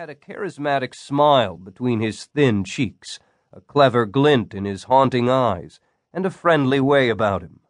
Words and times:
had 0.00 0.08
a 0.08 0.14
charismatic 0.14 0.94
smile 0.94 1.58
between 1.58 2.00
his 2.00 2.24
thin 2.24 2.64
cheeks, 2.64 3.18
a 3.52 3.60
clever 3.60 4.06
glint 4.06 4.54
in 4.54 4.64
his 4.64 4.84
haunting 4.84 5.28
eyes, 5.28 5.78
and 6.10 6.24
a 6.24 6.30
friendly 6.30 6.80
way 6.80 7.10
about 7.10 7.42
him. 7.42 7.60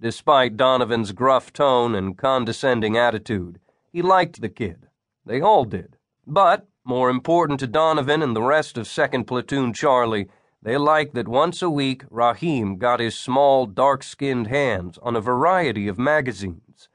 Despite 0.00 0.56
Donovan's 0.56 1.12
gruff 1.12 1.52
tone 1.52 1.94
and 1.94 2.16
condescending 2.16 2.96
attitude, 2.96 3.60
he 3.92 4.00
liked 4.00 4.40
the 4.40 4.48
kid. 4.48 4.86
They 5.26 5.42
all 5.42 5.66
did. 5.66 5.98
But, 6.26 6.66
more 6.82 7.10
important 7.10 7.60
to 7.60 7.66
Donovan 7.66 8.22
and 8.22 8.34
the 8.34 8.40
rest 8.40 8.78
of 8.78 8.86
2nd 8.86 9.26
Platoon 9.26 9.74
Charlie, 9.74 10.28
they 10.62 10.78
liked 10.78 11.12
that 11.12 11.28
once 11.28 11.60
a 11.60 11.68
week 11.68 12.04
Rahim 12.08 12.78
got 12.78 13.00
his 13.00 13.18
small, 13.18 13.66
dark 13.66 14.02
skinned 14.02 14.46
hands 14.46 14.98
on 15.02 15.14
a 15.14 15.20
variety 15.20 15.88
of 15.88 15.98
magazines. 15.98 16.88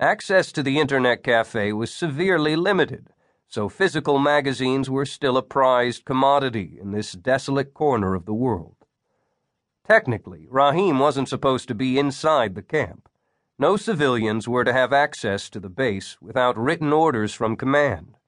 Access 0.00 0.52
to 0.52 0.62
the 0.62 0.78
Internet 0.80 1.22
Cafe 1.22 1.74
was 1.74 1.92
severely 1.92 2.56
limited, 2.56 3.10
so 3.48 3.68
physical 3.68 4.18
magazines 4.18 4.90
were 4.90 5.06
still 5.06 5.36
a 5.36 5.42
prized 5.42 6.04
commodity 6.04 6.78
in 6.80 6.92
this 6.92 7.12
desolate 7.12 7.72
corner 7.72 8.14
of 8.14 8.26
the 8.26 8.34
world. 8.34 8.76
Technically, 9.86 10.46
Rahim 10.50 10.98
wasn't 10.98 11.28
supposed 11.28 11.68
to 11.68 11.74
be 11.74 11.98
inside 11.98 12.54
the 12.54 12.62
camp. 12.62 13.08
No 13.58 13.76
civilians 13.76 14.48
were 14.48 14.64
to 14.64 14.72
have 14.72 14.92
access 14.92 15.48
to 15.50 15.60
the 15.60 15.70
base 15.70 16.16
without 16.20 16.58
written 16.58 16.92
orders 16.92 17.32
from 17.32 17.56
command, 17.56 18.18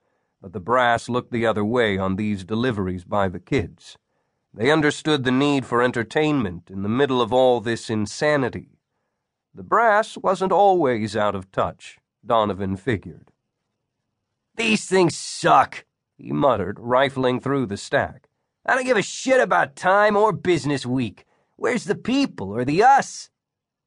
but 0.40 0.52
the 0.52 0.60
brass 0.60 1.08
looked 1.08 1.32
the 1.32 1.46
other 1.46 1.64
way 1.64 1.98
on 1.98 2.16
these 2.16 2.44
deliveries 2.44 3.04
by 3.04 3.28
the 3.28 3.40
kids. 3.40 3.98
They 4.54 4.70
understood 4.70 5.24
the 5.24 5.32
need 5.32 5.66
for 5.66 5.82
entertainment 5.82 6.70
in 6.70 6.82
the 6.82 6.88
middle 6.88 7.20
of 7.20 7.32
all 7.32 7.60
this 7.60 7.90
insanity 7.90 8.78
the 9.58 9.64
brass 9.64 10.16
wasn't 10.16 10.52
always 10.52 11.16
out 11.16 11.34
of 11.34 11.50
touch, 11.50 11.98
Donovan 12.24 12.76
figured. 12.76 13.32
These 14.58 14.86
things 14.86 15.16
suck, 15.16 15.84
he 16.16 16.32
muttered, 16.32 16.80
rifling 16.80 17.38
through 17.38 17.66
the 17.66 17.76
stack. 17.76 18.28
I 18.66 18.74
don't 18.74 18.84
give 18.84 18.96
a 18.96 19.02
shit 19.02 19.40
about 19.40 19.76
time 19.76 20.16
or 20.16 20.32
business 20.32 20.84
week. 20.84 21.24
Where's 21.54 21.84
the 21.84 21.94
people 21.94 22.50
or 22.50 22.64
the 22.64 22.82
us? 22.82 23.30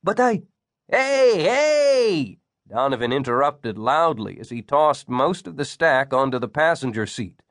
But 0.02 0.22
I. 0.22 0.44
Hey, 0.88 1.44
hey! 1.44 2.38
Donovan 2.70 3.12
interrupted 3.12 3.78
loudly 3.78 4.40
as 4.40 4.50
he 4.50 4.62
tossed 4.62 5.10
most 5.10 5.46
of 5.46 5.58
the 5.58 5.66
stack 5.66 6.14
onto 6.14 6.40
the 6.40 6.48
passenger 6.48 7.06
seat. 7.06 7.42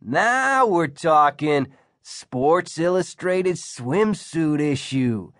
Now 0.00 0.66
we're 0.66 0.86
talking 0.86 1.66
Sports 2.02 2.78
Illustrated 2.78 3.56
swimsuit 3.56 4.58
issue 4.58 5.32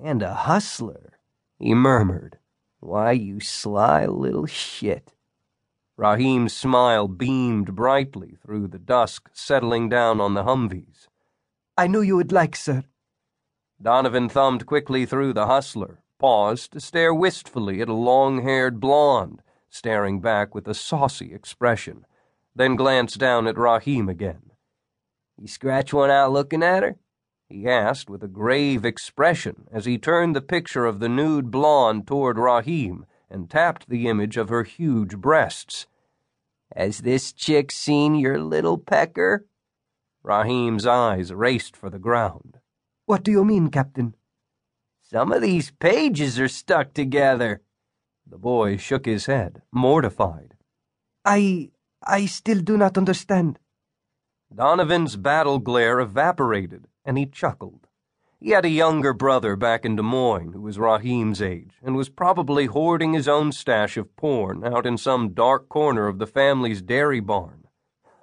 and 0.00 0.22
a 0.22 0.32
hustler 0.32 1.18
he 1.58 1.74
murmured. 1.74 2.38
Why, 2.78 3.10
you 3.10 3.40
sly 3.40 4.06
little 4.06 4.46
shit. 4.46 5.12
Rahim's 5.96 6.52
smile 6.52 7.06
beamed 7.06 7.76
brightly 7.76 8.36
through 8.42 8.68
the 8.68 8.78
dusk 8.78 9.30
settling 9.32 9.88
down 9.88 10.20
on 10.20 10.34
the 10.34 10.42
Humvees. 10.42 11.06
I 11.76 11.86
knew 11.86 12.00
you 12.00 12.16
would 12.16 12.32
like, 12.32 12.56
sir. 12.56 12.84
Donovan 13.80 14.28
thumbed 14.28 14.66
quickly 14.66 15.06
through 15.06 15.34
the 15.34 15.46
hustler, 15.46 16.02
paused 16.18 16.72
to 16.72 16.80
stare 16.80 17.14
wistfully 17.14 17.80
at 17.80 17.88
a 17.88 17.94
long 17.94 18.42
haired 18.42 18.80
blonde, 18.80 19.42
staring 19.68 20.20
back 20.20 20.54
with 20.54 20.66
a 20.66 20.74
saucy 20.74 21.32
expression, 21.32 22.06
then 22.56 22.76
glanced 22.76 23.18
down 23.18 23.46
at 23.46 23.58
Rahim 23.58 24.08
again. 24.08 24.50
You 25.36 25.46
scratch 25.46 25.92
one 25.92 26.10
out 26.10 26.32
looking 26.32 26.62
at 26.62 26.82
her? 26.82 26.96
he 27.48 27.68
asked 27.68 28.10
with 28.10 28.22
a 28.24 28.28
grave 28.28 28.84
expression 28.84 29.68
as 29.70 29.84
he 29.84 29.98
turned 29.98 30.34
the 30.34 30.40
picture 30.40 30.86
of 30.86 30.98
the 30.98 31.08
nude 31.08 31.50
blonde 31.50 32.06
toward 32.06 32.38
Rahim 32.38 33.06
and 33.34 33.50
tapped 33.50 33.88
the 33.88 34.06
image 34.06 34.36
of 34.36 34.48
her 34.48 34.62
huge 34.62 35.16
breasts. 35.16 35.86
Has 36.74 37.00
this 37.00 37.32
chick 37.32 37.72
seen 37.72 38.14
your 38.14 38.38
little 38.38 38.78
pecker? 38.78 39.46
Rahim's 40.22 40.86
eyes 40.86 41.32
raced 41.32 41.76
for 41.76 41.90
the 41.90 41.98
ground. 41.98 42.60
What 43.06 43.24
do 43.24 43.32
you 43.32 43.44
mean, 43.44 43.70
Captain? 43.70 44.14
Some 45.02 45.32
of 45.32 45.42
these 45.42 45.72
pages 45.72 46.38
are 46.38 46.48
stuck 46.48 46.94
together. 46.94 47.60
The 48.24 48.38
boy 48.38 48.76
shook 48.76 49.04
his 49.04 49.26
head, 49.26 49.62
mortified. 49.72 50.54
I. 51.24 51.70
I 52.06 52.26
still 52.26 52.60
do 52.60 52.76
not 52.76 52.96
understand. 52.98 53.58
Donovan's 54.54 55.16
battle 55.16 55.58
glare 55.58 55.98
evaporated 56.00 56.86
and 57.04 57.18
he 57.18 57.26
chuckled. 57.26 57.88
He 58.40 58.50
had 58.50 58.64
a 58.64 58.70
younger 58.70 59.12
brother 59.12 59.56
back 59.56 59.84
in 59.84 59.96
Des 59.96 60.02
Moines 60.02 60.52
who 60.52 60.60
was 60.60 60.78
Rahim's 60.78 61.40
age 61.40 61.72
and 61.82 61.96
was 61.96 62.08
probably 62.08 62.66
hoarding 62.66 63.14
his 63.14 63.26
own 63.26 63.52
stash 63.52 63.96
of 63.96 64.14
porn 64.16 64.64
out 64.64 64.86
in 64.86 64.98
some 64.98 65.32
dark 65.32 65.68
corner 65.68 66.08
of 66.08 66.18
the 66.18 66.26
family's 66.26 66.82
dairy 66.82 67.20
barn. 67.20 67.60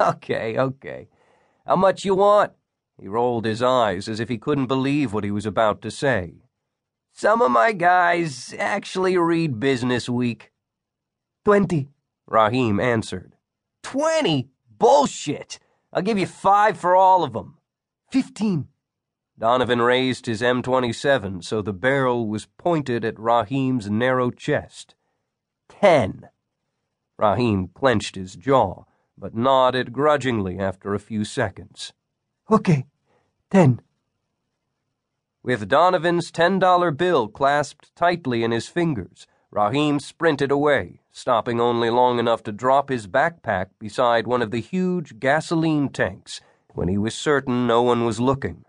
Okay, 0.02 0.58
okay. 0.58 1.10
How 1.68 1.76
much 1.76 2.06
you 2.06 2.16
want? 2.16 2.54
He 3.00 3.08
rolled 3.08 3.46
his 3.46 3.62
eyes 3.62 4.08
as 4.08 4.20
if 4.20 4.30
he 4.30 4.40
couldn't 4.40 4.66
believe 4.66 5.14
what 5.14 5.24
he 5.24 5.30
was 5.30 5.46
about 5.46 5.82
to 5.84 5.92
say. 5.92 6.42
Some 7.14 7.42
of 7.42 7.52
my 7.52 7.72
guys 7.72 8.56
actually 8.58 9.18
read 9.18 9.60
Business 9.60 10.10
Week. 10.10 10.52
Twenty, 11.46 11.90
Rahim 12.26 12.80
answered. 12.80 13.36
Twenty? 13.84 14.50
Bullshit! 14.78 15.60
I'll 15.94 16.02
give 16.02 16.18
you 16.18 16.26
five 16.26 16.78
for 16.78 16.96
all 16.96 17.24
of 17.24 17.34
them. 17.34 17.58
Fifteen. 18.10 18.70
Donovan 19.42 19.82
raised 19.82 20.28
his 20.28 20.44
M27 20.44 21.44
so 21.44 21.64
the 21.64 21.74
barrel 21.74 22.28
was 22.28 22.46
pointed 22.60 23.04
at 23.04 23.18
Rahim's 23.18 23.90
narrow 23.90 24.30
chest. 24.30 24.94
Ten. 25.68 26.30
Rahim 27.18 27.70
clenched 27.74 28.14
his 28.14 28.36
jaw, 28.36 28.84
but 29.18 29.34
nodded 29.34 29.94
grudgingly 29.94 30.60
after 30.60 30.94
a 30.94 31.00
few 31.00 31.26
seconds. 31.26 31.92
Okay, 32.52 32.86
ten. 33.50 33.82
With 35.42 35.68
Donovan's 35.68 36.32
$10 36.32 36.96
bill 36.96 37.28
clasped 37.28 37.96
tightly 37.96 38.44
in 38.44 38.52
his 38.52 38.68
fingers, 38.68 39.26
Rahim 39.50 40.00
sprinted 40.00 40.52
away, 40.52 41.02
stopping 41.12 41.60
only 41.60 41.90
long 41.90 42.20
enough 42.20 42.44
to 42.44 42.52
drop 42.52 42.90
his 42.90 43.08
backpack 43.08 43.70
beside 43.80 44.28
one 44.28 44.44
of 44.44 44.52
the 44.52 44.62
huge 44.62 45.20
gasoline 45.20 45.90
tanks 45.90 46.42
when 46.76 46.88
he 46.88 46.98
was 47.00 47.16
certain 47.16 47.66
no 47.66 47.82
one 47.82 48.06
was 48.06 48.20
looking. 48.20 48.66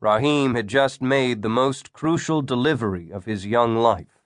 Rahim 0.00 0.54
had 0.54 0.68
just 0.68 1.02
made 1.02 1.42
the 1.42 1.48
most 1.48 1.92
crucial 1.92 2.40
delivery 2.40 3.10
of 3.10 3.24
his 3.24 3.44
young 3.44 3.74
life. 3.76 4.22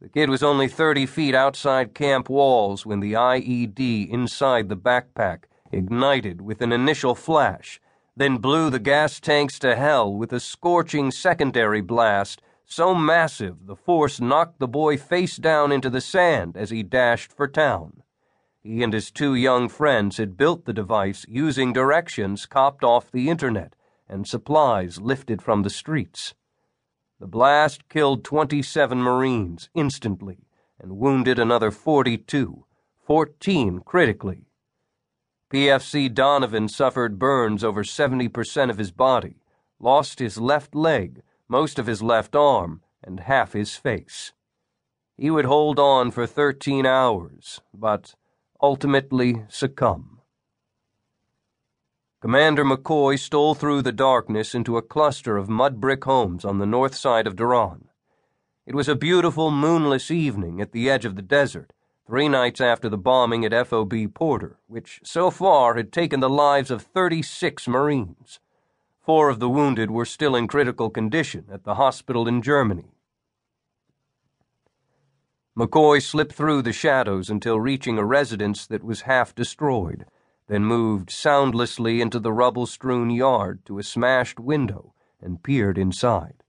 The 0.00 0.08
kid 0.08 0.30
was 0.30 0.44
only 0.44 0.68
30 0.68 1.06
feet 1.06 1.34
outside 1.34 1.92
camp 1.92 2.28
walls 2.30 2.86
when 2.86 3.00
the 3.00 3.14
IED 3.14 4.08
inside 4.08 4.68
the 4.68 4.76
backpack 4.76 5.44
ignited 5.72 6.40
with 6.40 6.62
an 6.62 6.70
initial 6.72 7.16
flash, 7.16 7.80
then 8.16 8.36
blew 8.36 8.70
the 8.70 8.78
gas 8.78 9.18
tanks 9.18 9.58
to 9.58 9.74
hell 9.74 10.12
with 10.12 10.32
a 10.32 10.38
scorching 10.38 11.10
secondary 11.10 11.80
blast 11.80 12.40
so 12.64 12.94
massive 12.94 13.66
the 13.66 13.74
force 13.74 14.20
knocked 14.20 14.60
the 14.60 14.68
boy 14.68 14.96
face 14.96 15.36
down 15.36 15.72
into 15.72 15.90
the 15.90 16.00
sand 16.00 16.56
as 16.56 16.70
he 16.70 16.84
dashed 16.84 17.32
for 17.32 17.48
town. 17.48 18.04
He 18.62 18.84
and 18.84 18.92
his 18.92 19.10
two 19.10 19.34
young 19.34 19.68
friends 19.68 20.18
had 20.18 20.36
built 20.36 20.64
the 20.64 20.72
device 20.72 21.26
using 21.28 21.72
directions 21.72 22.46
copped 22.46 22.84
off 22.84 23.10
the 23.10 23.28
internet 23.28 23.74
and 24.10 24.26
supplies 24.26 25.00
lifted 25.00 25.40
from 25.40 25.62
the 25.62 25.70
streets. 25.70 26.34
The 27.20 27.26
blast 27.26 27.88
killed 27.88 28.24
27 28.24 28.98
Marines 28.98 29.70
instantly 29.74 30.48
and 30.78 30.98
wounded 30.98 31.38
another 31.38 31.70
42, 31.70 32.66
14 33.06 33.80
critically. 33.80 34.46
PFC 35.52 36.12
Donovan 36.12 36.68
suffered 36.68 37.18
burns 37.18 37.64
over 37.64 37.82
70% 37.82 38.70
of 38.70 38.78
his 38.78 38.90
body, 38.90 39.42
lost 39.78 40.18
his 40.18 40.38
left 40.38 40.74
leg, 40.74 41.22
most 41.48 41.78
of 41.78 41.86
his 41.86 42.02
left 42.02 42.36
arm, 42.36 42.82
and 43.02 43.20
half 43.20 43.52
his 43.52 43.76
face. 43.76 44.32
He 45.16 45.30
would 45.30 45.44
hold 45.44 45.78
on 45.78 46.10
for 46.10 46.26
13 46.26 46.86
hours, 46.86 47.60
but 47.74 48.14
ultimately 48.62 49.44
succumb. 49.48 50.19
Commander 52.20 52.66
McCoy 52.66 53.18
stole 53.18 53.54
through 53.54 53.80
the 53.80 53.92
darkness 53.92 54.54
into 54.54 54.76
a 54.76 54.82
cluster 54.82 55.38
of 55.38 55.48
mud 55.48 55.80
brick 55.80 56.04
homes 56.04 56.44
on 56.44 56.58
the 56.58 56.66
north 56.66 56.94
side 56.94 57.26
of 57.26 57.34
Duran. 57.34 57.88
It 58.66 58.74
was 58.74 58.88
a 58.88 58.94
beautiful, 58.94 59.50
moonless 59.50 60.10
evening 60.10 60.60
at 60.60 60.72
the 60.72 60.90
edge 60.90 61.06
of 61.06 61.16
the 61.16 61.22
desert, 61.22 61.72
three 62.06 62.28
nights 62.28 62.60
after 62.60 62.90
the 62.90 62.98
bombing 62.98 63.46
at 63.46 63.66
FOB 63.66 64.12
Porter, 64.12 64.58
which 64.66 65.00
so 65.02 65.30
far 65.30 65.76
had 65.76 65.92
taken 65.92 66.20
the 66.20 66.28
lives 66.28 66.70
of 66.70 66.82
36 66.82 67.66
Marines. 67.66 68.38
Four 69.00 69.30
of 69.30 69.40
the 69.40 69.48
wounded 69.48 69.90
were 69.90 70.04
still 70.04 70.36
in 70.36 70.46
critical 70.46 70.90
condition 70.90 71.46
at 71.50 71.64
the 71.64 71.76
hospital 71.76 72.28
in 72.28 72.42
Germany. 72.42 72.92
McCoy 75.58 76.02
slipped 76.02 76.34
through 76.34 76.60
the 76.60 76.74
shadows 76.74 77.30
until 77.30 77.58
reaching 77.58 77.96
a 77.96 78.04
residence 78.04 78.66
that 78.66 78.84
was 78.84 79.02
half 79.02 79.34
destroyed 79.34 80.04
then 80.50 80.64
moved 80.64 81.10
soundlessly 81.10 82.00
into 82.00 82.18
the 82.18 82.32
rubble 82.32 82.66
strewn 82.66 83.08
yard 83.08 83.64
to 83.64 83.78
a 83.78 83.84
smashed 83.84 84.40
window 84.40 84.92
and 85.20 85.44
peered 85.44 85.78
inside. 85.78 86.42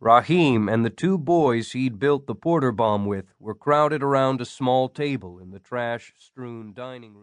Rahim 0.00 0.68
and 0.68 0.84
the 0.84 0.90
two 0.90 1.16
boys 1.16 1.72
he'd 1.72 1.98
built 1.98 2.26
the 2.26 2.34
porter 2.34 2.72
bomb 2.72 3.06
with 3.06 3.32
were 3.38 3.54
crowded 3.54 4.02
around 4.02 4.42
a 4.42 4.44
small 4.44 4.90
table 4.90 5.38
in 5.38 5.50
the 5.50 5.58
trash 5.58 6.12
strewn 6.18 6.74
dining 6.74 7.14
room. 7.14 7.22